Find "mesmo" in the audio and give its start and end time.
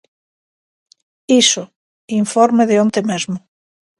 3.09-3.37